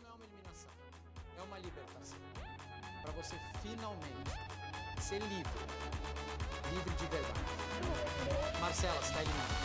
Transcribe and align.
não 0.00 0.10
é 0.10 0.14
uma 0.14 0.24
eliminação, 0.24 0.70
é 1.38 1.42
uma 1.42 1.58
libertação. 1.58 2.18
Para 3.02 3.12
você 3.12 3.36
finalmente 3.62 4.30
ser 5.00 5.18
livre, 5.18 5.52
livre 6.72 6.94
de 6.94 7.06
verdade. 7.06 7.40
Marcela, 8.60 9.00
está 9.00 9.20
eliminada. 9.22 9.62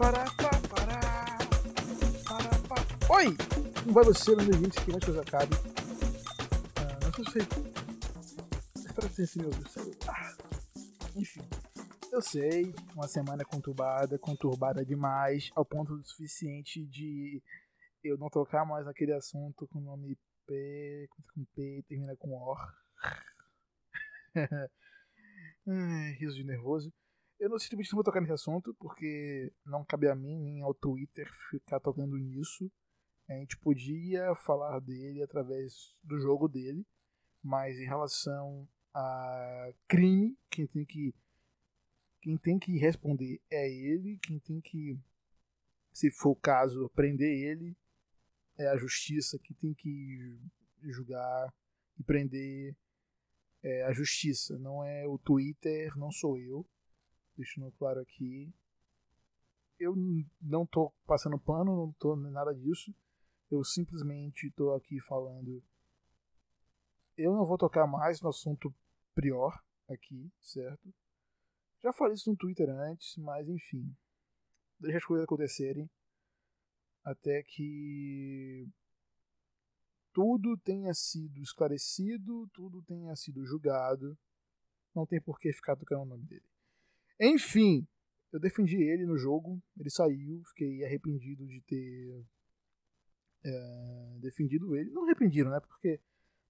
Pará, 0.00 0.24
pá, 0.24 0.48
pará, 0.70 1.00
pará, 2.26 2.50
pá. 2.66 2.76
Oi! 3.16 3.36
Como 3.82 3.92
vai 3.92 4.04
você, 4.04 4.34
meu 4.34 4.50
gente? 4.50 4.82
Que 4.82 4.92
mais 4.92 5.04
que 5.04 5.10
eu 5.10 5.20
acabe. 5.20 5.54
Ah, 6.78 6.98
não 7.04 7.12
sei 7.30 7.42
se 7.42 8.88
Espero 8.88 9.10
que 9.10 9.20
esse 9.20 9.38
meu 9.38 9.52
celular. 9.68 10.38
Enfim. 11.14 11.42
Eu 12.10 12.22
sei, 12.22 12.74
uma 12.94 13.06
semana 13.08 13.44
conturbada, 13.44 14.18
conturbada 14.18 14.86
demais, 14.86 15.50
ao 15.54 15.66
ponto 15.66 15.94
do 15.94 16.08
suficiente 16.08 16.82
de 16.86 17.42
eu 18.02 18.16
não 18.16 18.30
tocar 18.30 18.64
mais 18.64 18.86
naquele 18.86 19.12
assunto 19.12 19.68
com 19.68 19.80
o 19.80 19.82
nome 19.82 20.16
P, 20.46 21.10
com 21.10 21.44
P 21.54 21.84
termina 21.86 22.16
com 22.16 22.30
O. 22.32 22.56
Riso 26.18 26.36
de 26.36 26.44
nervoso. 26.44 26.90
Eu 27.40 27.48
não 27.48 27.58
simplesmente 27.58 27.90
não 27.92 27.96
vou 27.96 28.04
tocar 28.04 28.20
nesse 28.20 28.34
assunto, 28.34 28.74
porque 28.74 29.50
não 29.64 29.82
cabe 29.82 30.06
a 30.06 30.14
mim 30.14 30.38
nem 30.38 30.60
ao 30.60 30.74
Twitter 30.74 31.26
ficar 31.50 31.80
tocando 31.80 32.18
nisso. 32.18 32.70
A 33.26 33.32
gente 33.32 33.56
podia 33.56 34.34
falar 34.34 34.78
dele 34.78 35.22
através 35.22 35.98
do 36.04 36.20
jogo 36.20 36.46
dele, 36.46 36.86
mas 37.42 37.78
em 37.78 37.86
relação 37.86 38.68
a 38.92 39.72
crime, 39.88 40.36
quem 40.50 40.66
tem 40.66 40.84
que 40.84 41.14
quem 42.20 42.36
tem 42.36 42.58
que 42.58 42.76
responder 42.76 43.40
é 43.50 43.66
ele, 43.66 44.18
quem 44.18 44.38
tem 44.38 44.60
que, 44.60 44.98
se 45.90 46.10
for 46.10 46.32
o 46.32 46.36
caso, 46.36 46.90
prender 46.90 47.32
ele 47.50 47.74
é 48.58 48.66
a 48.66 48.76
justiça 48.76 49.38
que 49.38 49.54
tem 49.54 49.72
que 49.72 50.38
julgar 50.82 51.54
e 51.98 52.02
prender 52.02 52.76
é 53.62 53.84
a 53.84 53.92
justiça, 53.94 54.58
não 54.58 54.84
é 54.84 55.06
o 55.06 55.16
Twitter, 55.16 55.96
não 55.96 56.12
sou 56.12 56.36
eu 56.36 56.66
deixando 57.40 57.72
claro 57.72 58.00
aqui. 58.00 58.52
Eu 59.78 59.94
não 60.40 60.66
tô 60.66 60.92
passando 61.06 61.38
pano, 61.38 61.74
não 61.74 61.92
tô 61.92 62.14
nada 62.14 62.54
disso. 62.54 62.94
Eu 63.50 63.64
simplesmente 63.64 64.50
tô 64.52 64.74
aqui 64.74 65.00
falando. 65.00 65.62
Eu 67.16 67.32
não 67.32 67.44
vou 67.44 67.56
tocar 67.56 67.86
mais 67.86 68.20
no 68.20 68.28
assunto 68.28 68.74
prior 69.14 69.58
aqui, 69.88 70.30
certo? 70.40 70.92
Já 71.82 71.92
falei 71.92 72.14
isso 72.14 72.30
no 72.30 72.36
Twitter 72.36 72.68
antes, 72.68 73.16
mas 73.16 73.48
enfim. 73.48 73.96
Deixa 74.78 74.98
as 74.98 75.04
coisas 75.04 75.24
acontecerem. 75.24 75.90
Até 77.02 77.42
que 77.42 78.68
tudo 80.12 80.58
tenha 80.58 80.92
sido 80.92 81.40
esclarecido, 81.40 82.46
tudo 82.52 82.82
tenha 82.82 83.16
sido 83.16 83.44
julgado. 83.46 84.16
Não 84.94 85.06
tem 85.06 85.20
por 85.20 85.38
que 85.38 85.52
ficar 85.52 85.76
tocando 85.76 86.02
o 86.02 86.06
nome 86.06 86.26
dele. 86.26 86.44
Enfim, 87.20 87.86
eu 88.32 88.40
defendi 88.40 88.76
ele 88.76 89.04
no 89.04 89.18
jogo, 89.18 89.60
ele 89.78 89.90
saiu, 89.90 90.42
fiquei 90.48 90.84
arrependido 90.84 91.46
de 91.46 91.60
ter 91.62 92.24
é, 93.44 94.18
defendido 94.20 94.74
ele. 94.74 94.90
Não 94.90 95.04
arrependido, 95.04 95.50
né? 95.50 95.60
Porque 95.60 96.00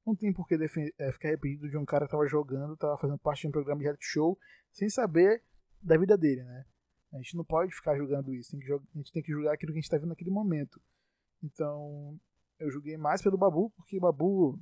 não 0.06 0.14
tem 0.14 0.32
por 0.32 0.46
que 0.46 0.54
é, 0.54 1.12
ficar 1.12 1.28
arrependido 1.28 1.68
de 1.68 1.76
um 1.76 1.84
cara 1.84 2.06
que 2.06 2.12
tava 2.12 2.26
jogando, 2.26 2.76
tava 2.76 2.96
fazendo 2.98 3.18
parte 3.18 3.42
de 3.42 3.48
um 3.48 3.52
programa 3.52 3.78
de 3.78 3.84
reality 3.84 4.06
show, 4.06 4.38
sem 4.72 4.88
saber 4.88 5.42
da 5.82 5.96
vida 5.96 6.16
dele, 6.16 6.42
né? 6.42 6.64
A 7.12 7.16
gente 7.16 7.36
não 7.36 7.44
pode 7.44 7.74
ficar 7.74 7.96
julgando 7.96 8.32
isso, 8.32 8.54
a 8.54 8.58
gente 8.98 9.12
tem 9.12 9.22
que 9.22 9.32
julgar 9.32 9.54
aquilo 9.54 9.72
que 9.72 9.78
a 9.78 9.80
gente 9.80 9.90
tá 9.90 9.98
vendo 9.98 10.10
naquele 10.10 10.30
momento. 10.30 10.80
Então, 11.42 12.18
eu 12.58 12.70
julguei 12.70 12.96
mais 12.96 13.20
pelo 13.22 13.36
Babu, 13.36 13.70
porque 13.70 13.96
o 13.96 14.00
Babu 14.00 14.60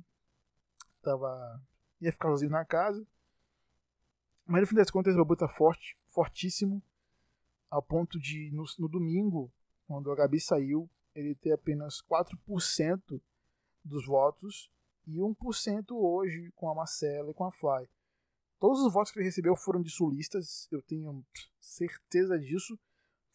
tava 1.03 1.61
ia 2.01 2.11
ficar 2.11 2.29
sozinho 2.29 2.51
na 2.51 2.65
casa, 2.65 3.05
mas 4.49 4.61
no 4.61 4.67
fim 4.67 4.75
das 4.75 4.89
contas, 4.89 5.13
o 5.13 5.17
Babu 5.19 5.35
tá 5.35 5.47
forte, 5.47 5.95
fortíssimo, 6.07 6.81
ao 7.69 7.83
ponto 7.83 8.19
de, 8.19 8.49
no, 8.51 8.63
no 8.79 8.89
domingo, 8.89 9.53
quando 9.87 10.11
o 10.11 10.15
Gabi 10.15 10.39
saiu, 10.39 10.89
ele 11.13 11.35
ter 11.35 11.51
apenas 11.51 12.01
4% 12.01 13.21
dos 13.85 14.07
votos 14.07 14.71
e 15.05 15.17
1% 15.17 15.91
hoje 15.91 16.51
com 16.55 16.67
a 16.67 16.73
Marcela 16.73 17.29
e 17.29 17.33
com 17.33 17.45
a 17.45 17.51
Fly. 17.51 17.87
Todos 18.59 18.81
os 18.81 18.91
votos 18.91 19.11
que 19.11 19.19
ele 19.19 19.25
recebeu 19.25 19.55
foram 19.55 19.83
de 19.83 19.91
sulistas, 19.91 20.67
eu 20.71 20.81
tenho 20.81 21.23
certeza 21.59 22.37
disso. 22.39 22.77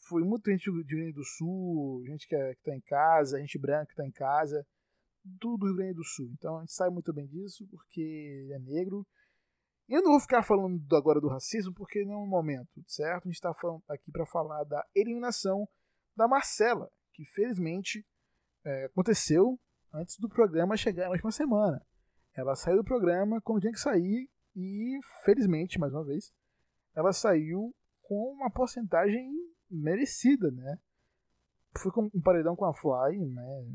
Foi 0.08 0.24
muita 0.24 0.50
gente 0.50 0.68
do 0.68 0.78
Rio 0.78 0.84
Grande 0.84 1.12
do 1.12 1.24
Sul, 1.24 2.04
gente 2.06 2.26
que, 2.26 2.34
é, 2.34 2.56
que 2.56 2.62
tá 2.64 2.74
em 2.74 2.80
casa, 2.80 3.38
gente 3.38 3.56
branca 3.56 3.86
que 3.86 3.94
tá 3.94 4.04
em 4.04 4.10
casa, 4.10 4.66
tudo 5.38 5.58
do 5.58 5.66
Rio 5.66 5.76
Grande 5.76 5.94
do 5.94 6.04
Sul. 6.04 6.28
Então 6.32 6.56
a 6.58 6.60
gente 6.60 6.72
sabe 6.72 6.92
muito 6.92 7.12
bem 7.12 7.28
disso, 7.28 7.64
porque 7.68 8.00
ele 8.00 8.52
é 8.52 8.58
negro 8.58 9.06
eu 9.88 10.02
não 10.02 10.12
vou 10.12 10.20
ficar 10.20 10.42
falando 10.42 10.80
agora 10.96 11.20
do 11.20 11.28
racismo 11.28 11.72
porque 11.74 12.04
não 12.04 12.14
é 12.14 12.16
o 12.16 12.26
momento, 12.26 12.82
certo? 12.86 13.24
A 13.24 13.28
gente 13.28 13.34
está 13.34 13.54
aqui 13.88 14.10
para 14.10 14.24
falar 14.26 14.64
da 14.64 14.84
eliminação 14.94 15.68
da 16.16 16.26
Marcela, 16.26 16.90
que 17.12 17.24
felizmente 17.24 18.06
é, 18.64 18.86
aconteceu 18.86 19.58
antes 19.92 20.18
do 20.18 20.28
programa 20.28 20.76
chegar 20.76 21.04
na 21.04 21.10
última 21.10 21.30
semana. 21.30 21.84
Ela 22.34 22.56
saiu 22.56 22.78
do 22.78 22.84
programa 22.84 23.40
quando 23.42 23.60
tinha 23.60 23.72
que 23.72 23.78
sair 23.78 24.28
e, 24.56 24.98
felizmente, 25.24 25.78
mais 25.78 25.92
uma 25.92 26.04
vez, 26.04 26.32
ela 26.94 27.12
saiu 27.12 27.74
com 28.02 28.32
uma 28.32 28.50
porcentagem 28.50 29.30
merecida, 29.70 30.50
né? 30.50 30.78
Foi 31.76 31.92
com 31.92 32.10
um 32.12 32.20
paredão 32.20 32.56
com 32.56 32.64
a 32.64 32.72
Fly, 32.72 33.18
né? 33.18 33.66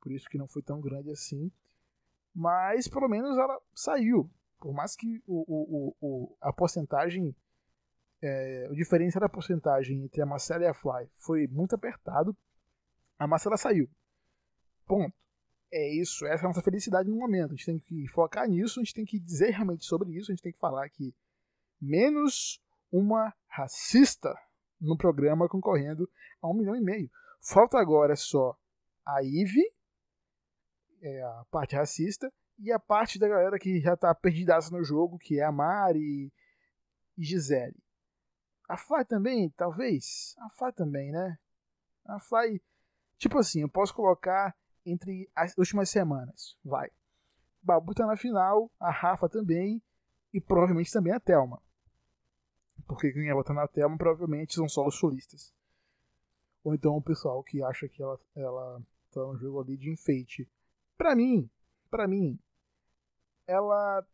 Por 0.00 0.12
isso 0.12 0.28
que 0.28 0.38
não 0.38 0.48
foi 0.48 0.62
tão 0.62 0.80
grande 0.80 1.10
assim. 1.10 1.50
Mas 2.34 2.88
pelo 2.88 3.08
menos 3.08 3.36
ela 3.36 3.60
saiu 3.74 4.30
por 4.62 4.72
mais 4.72 4.94
que 4.94 5.20
o, 5.26 5.44
o, 5.48 5.96
o, 6.00 6.36
a 6.40 6.52
porcentagem, 6.52 7.34
é, 8.22 8.68
o 8.70 8.76
diferencial 8.76 9.20
da 9.20 9.28
porcentagem 9.28 10.04
entre 10.04 10.22
a 10.22 10.26
Marcela 10.26 10.62
e 10.62 10.68
a 10.68 10.72
Fly 10.72 11.10
foi 11.16 11.48
muito 11.48 11.74
apertado, 11.74 12.36
a 13.18 13.26
Marcela 13.26 13.56
saiu. 13.56 13.90
Ponto. 14.86 15.12
É 15.74 15.88
isso, 15.94 16.26
essa 16.26 16.42
é 16.42 16.46
a 16.46 16.48
nossa 16.48 16.62
felicidade 16.62 17.08
no 17.08 17.16
momento. 17.16 17.52
A 17.52 17.56
gente 17.56 17.66
tem 17.66 17.78
que 17.78 18.06
focar 18.08 18.46
nisso, 18.48 18.78
a 18.78 18.84
gente 18.84 18.94
tem 18.94 19.04
que 19.04 19.18
dizer 19.18 19.50
realmente 19.50 19.84
sobre 19.84 20.10
isso, 20.12 20.30
a 20.30 20.34
gente 20.34 20.42
tem 20.42 20.52
que 20.52 20.58
falar 20.58 20.88
que 20.90 21.12
menos 21.80 22.62
uma 22.90 23.34
racista 23.48 24.32
no 24.80 24.96
programa 24.96 25.48
concorrendo 25.48 26.08
a 26.40 26.48
um 26.48 26.54
milhão 26.54 26.76
e 26.76 26.80
meio. 26.80 27.10
Falta 27.40 27.78
agora 27.78 28.14
só 28.14 28.56
a 29.04 29.22
Ive, 29.24 29.64
é 31.00 31.22
a 31.22 31.44
parte 31.50 31.74
racista, 31.74 32.32
e 32.62 32.70
a 32.70 32.78
parte 32.78 33.18
da 33.18 33.28
galera 33.28 33.58
que 33.58 33.80
já 33.80 33.96
tá 33.96 34.14
perdidaça 34.14 34.70
no 34.70 34.84
jogo, 34.84 35.18
que 35.18 35.40
é 35.40 35.44
a 35.44 35.50
Mari 35.50 36.32
e 37.18 37.24
Gisele. 37.24 37.76
A 38.68 38.76
Fly 38.76 39.04
também, 39.04 39.50
talvez. 39.50 40.36
A 40.38 40.48
Fly 40.48 40.72
também, 40.72 41.10
né? 41.10 41.36
A 42.06 42.20
Fly. 42.20 42.62
Tipo 43.18 43.38
assim, 43.38 43.62
eu 43.62 43.68
posso 43.68 43.92
colocar 43.92 44.56
entre 44.86 45.28
as 45.34 45.58
últimas 45.58 45.90
semanas. 45.90 46.56
Vai. 46.64 46.88
Babu 47.60 47.94
tá 47.94 48.06
na 48.06 48.16
final, 48.16 48.70
a 48.78 48.90
Rafa 48.90 49.28
também. 49.28 49.82
E 50.32 50.40
provavelmente 50.40 50.92
também 50.92 51.12
a 51.12 51.20
Thelma. 51.20 51.60
Porque 52.86 53.12
quem 53.12 53.26
ia 53.26 53.34
botar 53.34 53.54
na 53.54 53.66
Thelma 53.66 53.98
provavelmente 53.98 54.54
são 54.54 54.68
só 54.68 54.86
os 54.86 54.94
solistas. 54.94 55.52
Ou 56.64 56.74
então 56.74 56.96
o 56.96 57.02
pessoal 57.02 57.42
que 57.42 57.62
acha 57.62 57.88
que 57.88 58.02
ela, 58.02 58.18
ela 58.36 58.80
tá 59.10 59.20
no 59.20 59.36
jogo 59.36 59.60
ali 59.60 59.76
de 59.76 59.90
enfeite. 59.90 60.48
Pra 60.96 61.14
mim, 61.14 61.50
pra 61.90 62.08
mim, 62.08 62.38
ela. 63.46 64.06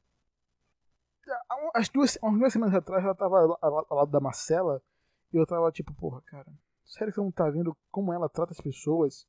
As 1.74 1.88
duas, 1.88 2.18
umas 2.22 2.38
duas 2.38 2.52
semanas 2.52 2.74
atrás 2.74 3.04
ela 3.04 3.14
tava 3.14 3.58
ao 3.60 3.96
lado 3.96 4.10
da 4.10 4.20
Marcela 4.20 4.82
e 5.32 5.36
eu 5.36 5.46
tava 5.46 5.70
tipo, 5.70 5.92
porra, 5.94 6.22
cara, 6.22 6.50
sério 6.86 7.12
que 7.12 7.20
você 7.20 7.24
não 7.24 7.30
tá 7.30 7.50
vendo 7.50 7.76
como 7.90 8.12
ela 8.12 8.28
trata 8.28 8.52
as 8.52 8.60
pessoas? 8.60 9.26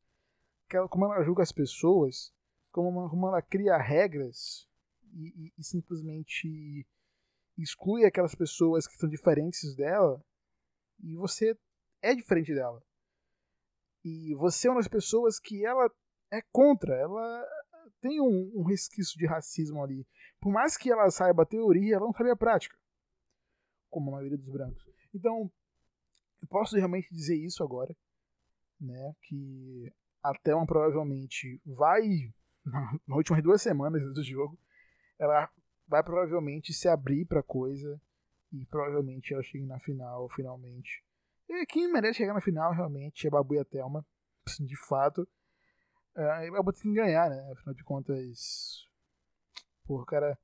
Como 0.90 1.06
ela 1.06 1.24
julga 1.24 1.44
as 1.44 1.52
pessoas? 1.52 2.34
Como, 2.72 3.10
como 3.10 3.28
ela 3.28 3.42
cria 3.42 3.78
regras 3.78 4.68
e, 5.14 5.48
e, 5.48 5.54
e 5.58 5.64
simplesmente 5.64 6.88
exclui 7.58 8.06
aquelas 8.06 8.34
pessoas 8.34 8.88
que 8.88 8.96
são 8.96 9.10
diferentes 9.10 9.76
dela? 9.76 10.24
E 11.02 11.16
você 11.16 11.58
é 12.02 12.16
diferente 12.16 12.54
dela. 12.54 12.82
E 14.04 14.34
você 14.36 14.68
é 14.68 14.72
uma 14.72 14.80
das 14.80 14.88
pessoas 14.88 15.40
que 15.40 15.66
ela 15.66 15.90
é 16.32 16.42
contra, 16.52 16.96
ela 16.96 17.46
tem 18.02 18.22
um, 18.22 18.52
um 18.56 18.64
resquício 18.64 19.18
de 19.18 19.26
racismo 19.26 19.84
ali. 19.84 20.08
Por 20.40 20.52
mais 20.52 20.78
que 20.78 20.92
ela 20.92 21.10
saiba 21.10 21.44
a 21.44 21.46
teoria, 21.46 21.96
ela 21.96 22.06
não 22.06 22.14
sabe 22.14 22.32
a 22.32 22.36
prática. 22.36 22.78
Como 23.90 24.10
a 24.10 24.14
maioria 24.14 24.38
dos 24.38 24.50
brancos. 24.50 24.84
Então, 25.14 25.52
eu 26.42 26.48
posso 26.48 26.76
realmente 26.76 27.14
dizer 27.14 27.36
isso 27.36 27.64
agora, 27.64 27.96
né? 28.80 29.14
Que 29.24 29.92
até 30.24 30.54
uma 30.54 30.66
provavelmente 30.66 31.62
vai, 31.66 32.02
nas 33.08 33.18
últimas 33.18 33.44
duas 33.44 33.62
semanas 33.62 34.02
do 34.14 34.24
jogo, 34.24 34.58
ela 35.18 35.50
vai 35.88 36.04
provavelmente 36.04 36.74
se 36.74 36.88
abrir 36.88 37.26
pra 37.26 37.44
coisa 37.44 38.00
e 38.54 38.66
provavelmente 38.66 39.34
ela 39.34 39.44
chegue 39.44 39.66
na 39.66 39.80
final, 39.80 40.30
finalmente. 40.30 41.04
E 41.50 41.66
quem 41.66 41.92
merece 41.92 42.20
chegar 42.20 42.34
na 42.34 42.42
final 42.42 42.72
realmente 42.72 43.28
é 43.28 43.30
Babu 43.30 43.56
e 43.56 43.60
a 43.60 43.66
Thelma, 43.66 44.06
de 44.60 44.88
fato. 44.88 45.28
É, 46.16 46.52
Babu 46.52 46.74
tem 46.74 46.92
que 46.92 46.94
ganhar, 46.94 47.30
né? 47.30 47.52
Afinal 47.52 47.74
de 47.74 47.84
contas, 47.84 48.86
pô, 49.86 50.02
o 50.02 50.06
cara, 50.06 50.38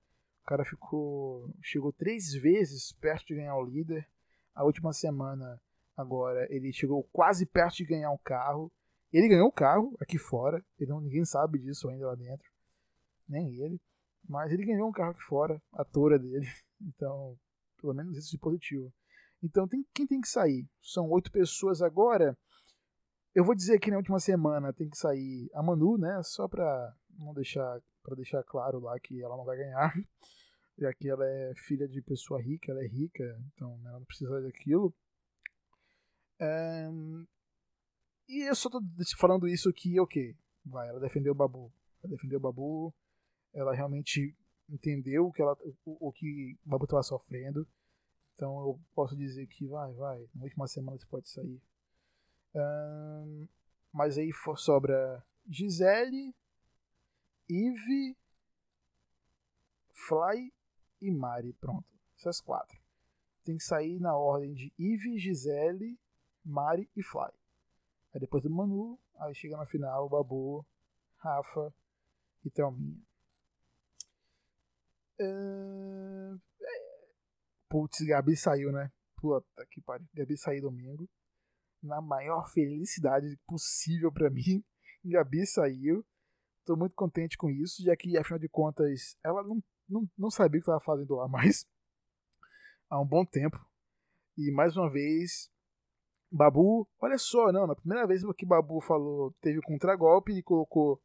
o 0.43 0.45
cara 0.45 0.65
ficou, 0.65 1.53
chegou 1.61 1.91
três 1.91 2.33
vezes 2.33 2.91
perto 2.93 3.27
de 3.27 3.35
ganhar 3.35 3.55
o 3.57 3.65
líder. 3.65 4.07
A 4.53 4.63
última 4.63 4.93
semana, 4.93 5.59
agora, 5.97 6.47
ele 6.49 6.71
chegou 6.71 7.03
quase 7.11 7.45
perto 7.45 7.77
de 7.77 7.85
ganhar 7.85 8.11
um 8.11 8.17
carro. 8.17 8.71
Ele 9.11 9.27
ganhou 9.27 9.47
o 9.47 9.51
carro 9.51 9.95
aqui 9.99 10.17
fora, 10.17 10.63
ele 10.79 10.89
não, 10.89 11.01
ninguém 11.01 11.25
sabe 11.25 11.59
disso 11.59 11.89
ainda 11.89 12.07
lá 12.07 12.15
dentro, 12.15 12.49
nem 13.27 13.53
ele. 13.55 13.79
Mas 14.27 14.51
ele 14.51 14.65
ganhou 14.65 14.89
um 14.89 14.91
carro 14.91 15.11
aqui 15.11 15.23
fora, 15.23 15.61
a 15.73 15.83
tora 15.83 16.19
dele. 16.19 16.47
Então, 16.81 17.39
pelo 17.79 17.93
menos 17.93 18.17
isso 18.17 18.31
de 18.31 18.37
positivo. 18.37 18.93
Então, 19.41 19.65
tem, 19.65 19.85
quem 19.93 20.05
tem 20.05 20.19
que 20.19 20.27
sair? 20.27 20.67
São 20.81 21.09
oito 21.09 21.31
pessoas 21.31 21.81
agora. 21.81 22.37
Eu 23.35 23.43
vou 23.43 23.53
dizer 23.53 23.79
que 23.79 23.91
na 23.91 23.97
última 23.97 24.17
semana 24.17 24.71
tem 24.71 24.89
que 24.89 24.97
sair 24.97 25.49
a 25.53 25.61
Manu, 25.61 25.97
né? 25.97 26.23
Só 26.23 26.47
pra 26.47 26.95
não 27.19 27.33
deixar 27.33 27.81
para 28.01 28.15
deixar 28.15 28.43
claro 28.43 28.79
lá 28.79 28.97
que 28.99 29.21
ela 29.21 29.35
não 29.35 29.43
vai 29.43 29.57
ganhar, 29.57 29.91
já 30.77 30.93
que 30.93 31.09
ela 31.09 31.25
é 31.27 31.53
filha 31.55 31.87
de 31.87 32.01
pessoa 32.01 32.39
rica, 32.41 32.71
ela 32.71 32.83
é 32.83 32.87
rica, 32.87 33.23
então 33.47 33.77
ela 33.83 33.99
não 33.99 34.05
precisa 34.05 34.41
daquilo. 34.41 34.93
E 38.29 38.47
eu 38.47 38.55
só 38.55 38.69
tô 38.69 38.79
falando 39.17 39.47
isso 39.47 39.73
que, 39.73 39.99
ok, 39.99 40.35
vai, 40.65 40.87
ela 40.87 40.99
defendeu 40.99 41.33
o 41.33 41.35
Babu. 41.35 41.73
Ela 42.03 42.11
defendeu 42.11 42.37
o 42.37 42.41
Babu, 42.41 42.93
ela 43.53 43.73
realmente 43.73 44.35
entendeu 44.69 45.27
o 45.27 45.31
que, 45.31 45.41
ela, 45.41 45.57
o, 45.83 46.07
o 46.07 46.11
que 46.11 46.57
o 46.65 46.69
Babu 46.69 46.85
estava 46.85 47.03
sofrendo. 47.03 47.67
Então 48.35 48.59
eu 48.59 48.79
posso 48.93 49.15
dizer 49.15 49.47
que 49.47 49.65
vai, 49.65 49.91
vai, 49.93 50.29
na 50.35 50.43
última 50.43 50.67
semana 50.67 50.97
você 50.97 51.05
pode 51.07 51.27
sair. 51.29 51.61
Um, 52.55 53.47
mas 53.91 54.17
aí 54.17 54.31
sobra 54.57 55.23
Gisele, 55.47 56.33
Eve, 57.49 58.17
Fly 59.91 60.53
e 61.01 61.11
Mari. 61.11 61.53
Pronto, 61.53 61.85
essas 62.17 62.39
quatro. 62.39 62.79
Tem 63.43 63.57
que 63.57 63.63
sair 63.63 63.99
na 63.99 64.15
ordem 64.15 64.53
de 64.53 64.73
Eve, 64.79 65.19
Gisele, 65.19 65.99
Mari 66.43 66.89
e 66.95 67.03
Fly. 67.03 67.31
Aí 68.13 68.19
depois 68.19 68.41
do 68.41 68.49
Manu, 68.49 68.97
aí 69.19 69.35
chega 69.35 69.57
na 69.57 69.65
final 69.65 70.07
Babu, 70.09 70.65
Rafa 71.17 71.73
e 72.43 72.49
Thelminha. 72.49 73.01
Uh... 75.19 76.39
Putz, 77.69 77.99
Gabi 78.05 78.37
saiu, 78.37 78.71
né? 78.71 78.91
Puta 79.15 79.65
que 79.69 79.81
pariu. 79.81 80.07
Gabi 80.13 80.37
saiu 80.37 80.61
domingo. 80.61 81.09
Na 81.81 82.01
maior 82.01 82.49
felicidade 82.51 83.37
possível 83.47 84.11
para 84.11 84.29
mim. 84.29 84.63
Gabi 85.05 85.45
saiu. 85.45 86.05
Tô 86.65 86.75
muito 86.75 86.95
contente 86.95 87.37
com 87.37 87.49
isso, 87.49 87.83
já 87.83 87.95
que, 87.95 88.17
afinal 88.17 88.39
de 88.39 88.49
contas, 88.49 89.15
ela 89.23 89.43
não, 89.43 89.63
não, 89.87 90.09
não 90.17 90.31
sabia 90.31 90.59
o 90.59 90.63
que 90.63 90.69
estava 90.69 90.79
fazendo 90.79 91.15
lá 91.15 91.27
mais. 91.27 91.65
Há 92.89 92.99
um 92.99 93.05
bom 93.05 93.23
tempo. 93.23 93.59
E 94.35 94.51
mais 94.51 94.75
uma 94.75 94.89
vez, 94.89 95.49
Babu, 96.31 96.87
olha 96.99 97.17
só, 97.17 97.51
não, 97.51 97.67
na 97.67 97.75
primeira 97.75 98.05
vez 98.05 98.21
que 98.35 98.45
Babu 98.45 98.81
falou, 98.81 99.33
teve 99.41 99.59
o 99.59 99.61
contragolpe 99.61 100.33
e 100.33 100.43
colocou 100.43 101.01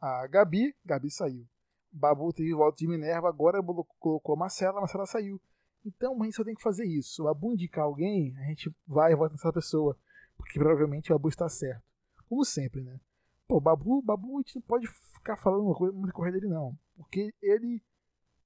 a 0.00 0.26
Gabi, 0.26 0.74
Gabi 0.84 1.10
saiu. 1.10 1.46
Babu 1.92 2.32
teve 2.32 2.52
volta 2.52 2.76
de 2.76 2.88
Minerva, 2.88 3.28
agora 3.28 3.62
colocou 3.98 4.34
a 4.34 4.38
Marcela, 4.38 4.78
a 4.78 4.80
Marcela 4.80 5.06
saiu. 5.06 5.40
Então 5.86 6.20
a 6.20 6.24
gente 6.24 6.34
só 6.34 6.42
tem 6.42 6.54
que 6.54 6.62
fazer 6.62 6.84
isso. 6.84 7.22
O 7.22 7.26
Babu 7.26 7.52
indicar 7.52 7.84
alguém, 7.84 8.36
a 8.38 8.48
gente 8.48 8.74
vai 8.84 9.12
e 9.12 9.16
vota 9.16 9.34
nessa 9.34 9.52
pessoa. 9.52 9.96
Porque 10.36 10.58
provavelmente 10.58 11.12
o 11.12 11.14
Babu 11.14 11.28
está 11.28 11.48
certo. 11.48 11.82
Como 12.28 12.44
sempre, 12.44 12.82
né? 12.82 13.00
Pô, 13.46 13.60
Babu, 13.60 14.02
Babu 14.02 14.38
a 14.38 14.40
gente 14.40 14.56
não 14.56 14.62
pode 14.62 14.88
ficar 14.88 15.36
falando 15.36 15.64
uma 15.64 15.76
coisa 15.76 15.96
muito 15.96 16.12
correta 16.12 16.40
dele, 16.40 16.52
não. 16.52 16.76
Porque 16.96 17.32
ele 17.40 17.80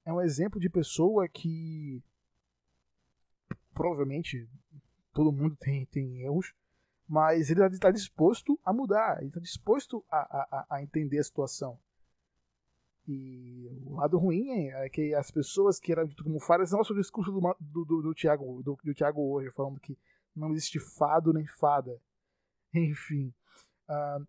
é 0.05 0.13
um 0.13 0.21
exemplo 0.21 0.61
de 0.61 0.69
pessoa 0.69 1.27
que. 1.27 2.03
Provavelmente 3.73 4.47
todo 5.15 5.33
mundo 5.33 5.57
tem, 5.57 5.87
tem 5.87 6.23
erros, 6.23 6.53
mas 7.09 7.51
ele 7.51 7.65
está 7.65 7.91
disposto 7.91 8.61
a 8.63 8.73
mudar, 8.73 9.19
ele 9.19 9.29
está 9.29 9.41
disposto 9.41 10.05
a, 10.11 10.19
a, 10.19 10.67
a 10.77 10.83
entender 10.83 11.19
a 11.19 11.25
situação. 11.25 11.79
E 13.09 13.69
o 13.87 13.97
lado 13.97 14.19
ruim 14.19 14.69
é 14.69 14.89
que 14.89 15.15
as 15.15 15.31
pessoas 15.31 15.81
que 15.81 15.93
eram 15.93 16.09
como 16.23 16.39
falhas, 16.39 16.71
não 16.71 16.85
só 16.85 16.93
o 16.93 16.97
discurso 16.97 17.33
do, 17.33 17.41
do, 17.59 17.85
do, 17.85 18.03
do, 18.03 18.15
Thiago, 18.15 18.63
do, 18.63 18.79
do 18.85 18.95
Thiago 18.95 19.21
hoje, 19.21 19.51
falando 19.51 19.81
que 19.81 19.99
não 20.35 20.53
existe 20.53 20.79
fado 20.79 21.33
nem 21.33 21.47
fada. 21.47 22.01
Enfim. 22.75 23.33
Uh, 23.89 24.27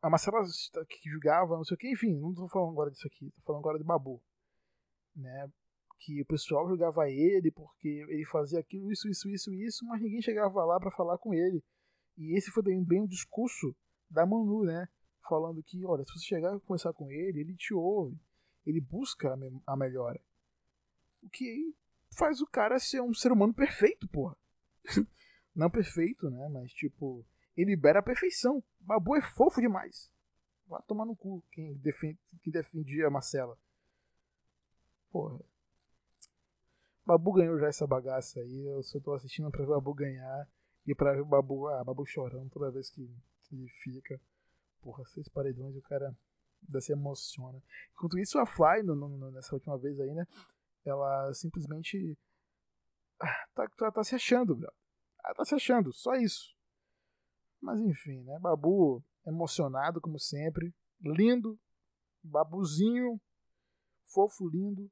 a 0.00 0.08
Marcela 0.08 0.42
que 0.88 1.10
julgava, 1.10 1.56
não 1.56 1.64
sei 1.64 1.74
o 1.74 1.78
que, 1.78 1.90
enfim, 1.90 2.14
não 2.20 2.30
estou 2.30 2.48
falando 2.48 2.70
agora 2.70 2.90
disso 2.90 3.06
aqui, 3.06 3.26
estou 3.26 3.42
falando 3.44 3.60
agora 3.60 3.78
de 3.78 3.84
Babu. 3.84 4.22
Né? 5.14 5.50
Que 5.98 6.22
o 6.22 6.26
pessoal 6.26 6.68
julgava 6.68 7.10
ele 7.10 7.50
porque 7.50 7.88
ele 8.08 8.24
fazia 8.26 8.60
aquilo, 8.60 8.92
isso, 8.92 9.08
isso, 9.08 9.28
isso, 9.28 9.52
isso, 9.52 9.84
mas 9.86 10.00
ninguém 10.00 10.22
chegava 10.22 10.64
lá 10.64 10.78
para 10.78 10.92
falar 10.92 11.18
com 11.18 11.34
ele. 11.34 11.62
E 12.16 12.36
esse 12.36 12.50
foi 12.50 12.62
bem, 12.62 12.82
bem 12.84 13.02
o 13.02 13.08
discurso 13.08 13.74
da 14.08 14.24
Manu, 14.24 14.64
né? 14.64 14.88
Falando 15.28 15.62
que, 15.62 15.84
olha, 15.84 16.04
se 16.04 16.12
você 16.12 16.24
chegar 16.24 16.56
e 16.56 16.60
conversar 16.60 16.92
com 16.92 17.10
ele, 17.10 17.40
ele 17.40 17.54
te 17.54 17.74
ouve, 17.74 18.18
ele 18.66 18.80
busca 18.80 19.32
a, 19.32 19.72
a 19.72 19.76
melhora. 19.76 20.20
O 21.22 21.28
que 21.28 21.74
faz 22.16 22.40
o 22.40 22.46
cara 22.46 22.78
ser 22.78 23.00
um 23.00 23.12
ser 23.12 23.30
humano 23.30 23.52
perfeito, 23.52 24.08
porra. 24.08 24.36
Não 25.54 25.70
perfeito, 25.70 26.30
né? 26.30 26.48
Mas, 26.48 26.72
tipo, 26.72 27.24
ele 27.56 27.70
libera 27.70 27.98
a 27.98 28.02
perfeição. 28.02 28.62
Babu 28.80 29.16
é 29.16 29.22
fofo 29.22 29.60
demais. 29.60 30.10
Vai 30.66 30.80
tomar 30.82 31.04
no 31.04 31.16
cu 31.16 31.42
quem, 31.50 31.74
defende, 31.74 32.18
quem 32.42 32.52
defendia 32.52 33.06
a 33.06 33.10
Marcela. 33.10 33.58
Porra. 35.10 35.40
Babu 37.04 37.32
ganhou 37.32 37.58
já 37.58 37.68
essa 37.68 37.86
bagaça 37.86 38.40
aí. 38.40 38.66
Eu 38.66 38.82
só 38.82 39.00
tô 39.00 39.14
assistindo 39.14 39.50
pra 39.50 39.64
ver 39.64 39.72
o 39.72 39.74
Babu 39.74 39.94
ganhar. 39.94 40.48
E 40.86 40.94
pra 40.94 41.12
ver 41.12 41.22
o 41.22 41.26
Babu, 41.26 41.68
ah, 41.68 41.82
Babu 41.82 42.06
chorando 42.06 42.50
toda 42.50 42.70
vez 42.70 42.90
que, 42.90 43.10
que 43.44 43.66
fica 43.82 44.20
porra, 44.88 45.04
seis 45.04 45.28
paredões 45.28 45.74
e 45.74 45.78
o 45.78 45.82
cara 45.82 46.16
ainda 46.66 46.80
se 46.80 46.92
emociona. 46.92 47.62
Enquanto 47.92 48.18
isso, 48.18 48.38
a 48.38 48.46
Fly, 48.46 48.82
no, 48.82 48.94
no, 48.94 49.30
nessa 49.30 49.54
última 49.54 49.76
vez 49.76 50.00
aí, 50.00 50.14
né? 50.14 50.26
Ela 50.82 51.34
simplesmente 51.34 52.16
ah, 53.20 53.46
tá, 53.54 53.68
tá, 53.76 53.92
tá 53.92 54.04
se 54.04 54.14
achando, 54.14 54.56
bro. 54.56 54.72
Ela 55.22 55.34
tá 55.34 55.44
se 55.44 55.54
achando, 55.54 55.92
só 55.92 56.14
isso. 56.14 56.56
Mas 57.60 57.78
enfim, 57.80 58.22
né? 58.22 58.38
Babu 58.38 59.04
emocionado, 59.26 60.00
como 60.00 60.18
sempre. 60.18 60.74
Lindo. 61.02 61.58
Babuzinho. 62.22 63.20
Fofo, 64.06 64.48
lindo. 64.48 64.90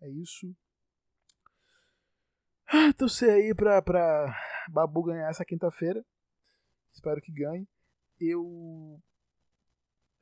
É 0.00 0.08
isso. 0.10 0.54
Ah, 2.68 2.92
torcer 2.92 3.30
aí 3.30 3.52
pra, 3.52 3.82
pra 3.82 4.32
Babu 4.68 5.02
ganhar 5.02 5.28
essa 5.28 5.44
quinta-feira. 5.44 6.04
Espero 6.92 7.20
que 7.20 7.32
ganhe. 7.32 7.66
Eu 8.20 9.02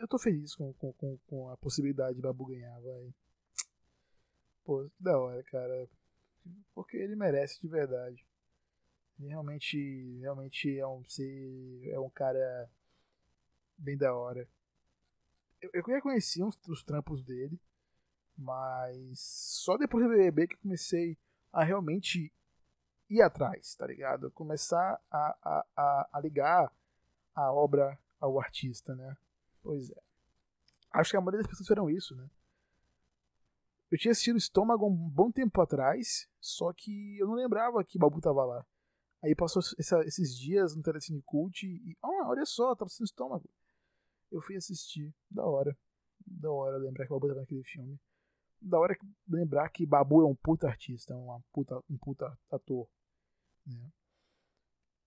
eu 0.03 0.09
tô 0.09 0.19
feliz 0.19 0.57
com, 0.57 0.73
com, 0.75 0.93
com, 0.95 1.19
com 1.29 1.49
a 1.49 1.57
possibilidade 1.57 2.17
de 2.17 2.23
Babu 2.23 2.47
ganhar, 2.47 2.77
vai. 2.81 3.15
Pô, 4.65 4.91
que 4.91 5.03
da 5.03 5.17
hora, 5.17 5.43
cara. 5.45 5.89
Porque 6.75 6.97
ele 6.97 7.15
merece 7.15 7.61
de 7.61 7.69
verdade. 7.69 8.27
Ele 9.19 9.29
realmente, 9.29 10.19
realmente 10.19 10.77
é 10.77 10.85
um 10.85 11.03
é 11.93 12.01
um 12.01 12.11
cara 12.11 12.69
bem 13.79 13.97
da 13.97 14.13
hora. 14.13 14.49
Eu, 15.61 15.71
eu 15.73 15.85
já 15.87 16.01
conhecia 16.01 16.45
uns, 16.45 16.59
os 16.67 16.83
trampos 16.83 17.23
dele, 17.23 17.61
mas 18.37 19.21
só 19.21 19.77
depois 19.77 20.05
do 20.05 20.11
BBB 20.11 20.49
que 20.49 20.55
eu 20.55 20.61
comecei 20.63 21.17
a 21.53 21.63
realmente 21.63 22.33
ir 23.09 23.23
atrás, 23.23 23.77
tá 23.77 23.87
ligado? 23.87 24.33
Começar 24.33 25.01
a, 25.09 25.39
a, 25.43 25.67
a, 25.77 26.09
a 26.15 26.21
ligar 26.21 26.73
a 27.37 27.53
obra 27.53 27.97
ao 28.19 28.41
artista, 28.41 28.97
né? 28.97 29.17
Pois 29.62 29.90
é. 29.90 30.02
Acho 30.92 31.11
que 31.12 31.16
a 31.16 31.21
maioria 31.21 31.40
das 31.40 31.47
pessoas 31.47 31.66
fizeram 31.66 31.88
isso, 31.88 32.14
né? 32.14 32.28
Eu 33.90 33.99
tinha 33.99 34.12
assistido 34.12 34.38
Estômago 34.38 34.87
um 34.87 34.95
bom 34.95 35.31
tempo 35.31 35.61
atrás, 35.61 36.26
só 36.40 36.73
que 36.73 37.19
eu 37.19 37.26
não 37.26 37.35
lembrava 37.35 37.85
que 37.85 37.99
Babu 37.99 38.21
tava 38.21 38.45
lá. 38.45 38.66
Aí 39.23 39.35
passou 39.35 39.62
essa, 39.78 40.00
esses 40.00 40.37
dias 40.37 40.75
no 40.75 40.83
Telecine 40.83 41.23
Cult 41.23 41.66
e. 41.66 41.97
Ah, 42.02 42.28
olha 42.28 42.45
só, 42.45 42.75
tava 42.75 42.87
assistindo 42.87 43.07
Estômago. 43.07 43.49
Eu 44.31 44.40
fui 44.40 44.57
assistir. 44.57 45.14
Da 45.31 45.45
hora. 45.45 45.76
Da 46.26 46.50
hora 46.50 46.78
lembrar 46.78 47.04
que 47.04 47.11
Babu 47.11 47.28
tava 47.28 47.40
naquele 47.40 47.62
filme. 47.64 48.00
Da 48.61 48.78
hora 48.78 48.97
lembrar 49.28 49.69
que 49.69 49.87
Babu 49.87 50.23
é 50.23 50.26
um 50.26 50.35
puta 50.35 50.66
artista, 50.66 51.14
uma 51.14 51.40
puta, 51.52 51.78
um 51.90 51.99
puta 51.99 52.37
ator. 52.50 52.88
Né? 53.66 53.90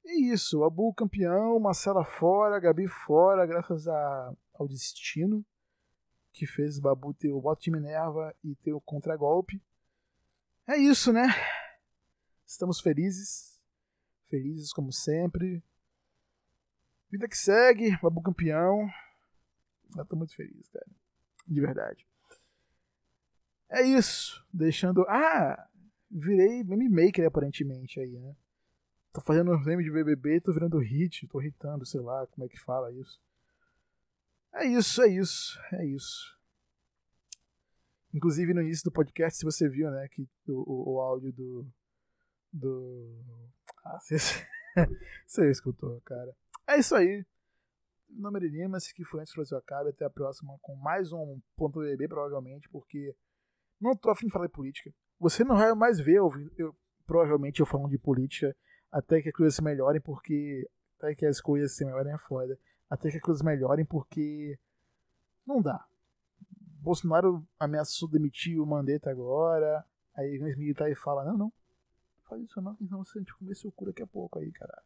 E 0.05 0.31
isso, 0.31 0.59
Babu 0.59 0.93
campeão, 0.93 1.59
Marcela 1.59 2.05
fora, 2.05 2.59
Gabi 2.59 2.87
fora, 2.87 3.45
graças 3.47 3.87
a, 3.87 4.35
ao 4.57 4.67
destino 4.67 5.45
que 6.31 6.45
fez 6.45 6.79
Babu 6.79 7.13
ter 7.13 7.31
o 7.31 7.39
voto 7.39 7.61
de 7.61 7.71
Minerva 7.71 8.35
e 8.43 8.55
ter 8.55 8.73
o 8.73 8.81
contragolpe. 8.81 9.61
É 10.67 10.77
isso, 10.77 11.13
né? 11.13 11.27
Estamos 12.45 12.81
felizes 12.81 13.55
felizes 14.27 14.73
como 14.73 14.91
sempre. 14.91 15.63
Vida 17.09 17.27
que 17.27 17.37
segue, 17.37 17.97
Babu 18.01 18.21
campeão. 18.21 18.89
Eu 19.95 20.05
tô 20.05 20.15
muito 20.15 20.35
feliz, 20.35 20.67
cara. 20.69 20.85
De 21.47 21.61
verdade. 21.61 22.05
É 23.69 23.81
isso. 23.81 24.45
Deixando. 24.53 25.05
Ah! 25.07 25.69
Virei 26.09 26.63
meme 26.63 26.89
maker 26.89 27.25
aparentemente 27.25 27.99
aí, 27.99 28.19
né? 28.19 28.35
Tô 29.11 29.21
fazendo 29.21 29.51
um 29.51 29.63
meme 29.63 29.83
de 29.83 29.91
BBB, 29.91 30.41
tô 30.41 30.53
virando 30.53 30.77
hit, 30.79 31.27
tô 31.27 31.41
hitando, 31.41 31.85
sei 31.85 32.01
lá 32.01 32.27
como 32.27 32.45
é 32.45 32.49
que 32.49 32.59
fala 32.59 32.91
isso. 32.91 33.19
É 34.55 34.65
isso, 34.65 35.01
é 35.01 35.09
isso, 35.09 35.59
é 35.73 35.85
isso. 35.85 36.33
Inclusive 38.13 38.53
no 38.53 38.61
início 38.61 38.85
do 38.85 38.91
podcast, 38.91 39.37
se 39.37 39.43
você 39.43 39.67
viu, 39.67 39.91
né, 39.91 40.07
que 40.09 40.27
o, 40.47 40.53
o, 40.53 40.93
o 40.93 41.01
áudio 41.01 41.33
do, 41.33 41.67
do 42.53 43.21
ah, 43.83 43.99
você, 43.99 44.15
você 45.27 45.51
escutou, 45.51 45.99
cara. 46.05 46.33
É 46.67 46.79
isso 46.79 46.95
aí. 46.95 47.25
Meu 48.09 48.31
nome 48.31 48.39
é 48.45 48.49
Limas, 48.49 48.91
que 48.93 49.03
foi 49.03 49.19
antes 49.19 49.33
que 49.33 49.41
o 49.41 49.57
acabe. 49.57 49.89
Até 49.89 50.05
a 50.05 50.09
próxima 50.09 50.57
com 50.61 50.73
mais 50.77 51.11
um 51.11 51.41
ponto 51.57 51.81
BB, 51.81 52.07
provavelmente, 52.07 52.69
porque 52.69 53.13
não 53.79 53.93
tô 53.95 54.09
afim 54.09 54.27
de 54.27 54.31
falar 54.31 54.47
de 54.47 54.53
política. 54.53 54.89
Você 55.19 55.43
não 55.43 55.57
vai 55.57 55.73
mais 55.73 55.99
ver, 55.99 56.15
eu, 56.15 56.31
eu, 56.57 56.73
provavelmente, 57.05 57.59
eu 57.59 57.65
falando 57.65 57.89
de 57.89 57.97
política 57.97 58.55
até 58.89 59.21
que 59.21 59.27
as 59.27 59.35
coisas 59.35 59.55
se 59.55 59.61
melhorem, 59.63 59.99
porque. 59.99 60.65
Até 60.97 61.13
que 61.13 61.25
as 61.25 61.41
coisas 61.41 61.75
se 61.75 61.83
melhorem 61.83 62.13
é 62.13 62.17
foda. 62.17 62.57
Até 62.89 63.09
que 63.09 63.17
as 63.17 63.23
coisas 63.23 63.43
melhorem, 63.43 63.85
porque. 63.85 64.57
Não 65.45 65.61
dá. 65.61 65.85
Bolsonaro 66.81 67.45
ameaçou 67.59 68.09
demitir 68.09 68.59
o 68.59 68.65
Mandetta 68.65 69.09
agora. 69.09 69.85
Aí 70.15 70.37
vem 70.37 70.51
os 70.51 70.57
militares 70.57 70.97
e 70.97 71.01
fala: 71.01 71.25
não, 71.25 71.37
não 71.37 71.53
faz 72.27 72.41
isso 72.43 72.61
não, 72.61 72.75
senão 72.77 73.03
você 73.03 73.19
gente 73.19 73.33
comer 73.33 73.55
seu 73.55 73.71
cu 73.71 73.85
daqui 73.85 74.03
a 74.03 74.07
pouco 74.07 74.39
aí, 74.39 74.51
cara. 74.51 74.81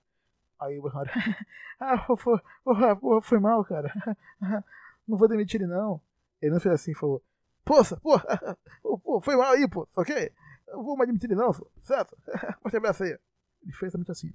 Aí 0.59 0.77
o 0.77 0.81
Bolsonaro, 0.81 1.09
ah, 1.79 2.15
foi, 2.17 2.39
porra, 2.63 3.21
foi 3.21 3.39
mal, 3.39 3.63
cara. 3.63 3.93
Não 5.07 5.17
vou 5.17 5.27
demitir 5.27 5.59
ele 5.59 5.71
não. 5.71 5.99
Ele 6.39 6.51
não 6.51 6.59
fez 6.59 6.75
assim, 6.75 6.93
falou, 6.93 7.19
poça, 7.65 7.97
porra, 7.97 8.55
pô, 9.03 9.19
foi 9.19 9.35
mal 9.35 9.53
aí, 9.53 9.67
pô, 9.67 9.87
ok? 9.95 10.31
Eu 10.67 10.83
vou 10.83 10.95
mais 10.95 11.07
demitir 11.07 11.31
ele 11.31 11.39
não, 11.39 11.51
certo? 11.81 12.15
Pode 12.61 12.77
abraço 12.77 13.03
aí. 13.03 13.17
Ele 13.63 13.73
fez 13.73 13.89
exatamente 13.89 14.11
assim. 14.11 14.31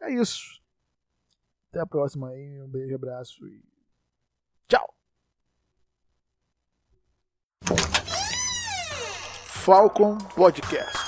É 0.00 0.10
isso. 0.10 0.60
Até 1.72 1.80
a 1.80 1.86
próxima 1.86 2.28
aí, 2.28 2.60
um 2.60 2.68
beijo, 2.68 2.94
abraço 2.94 3.48
e 3.48 3.64
tchau! 4.68 4.94
Falcon 9.46 10.18
Podcast. 10.36 10.98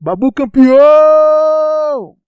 Babu 0.00 0.32
campeão! 0.32 2.19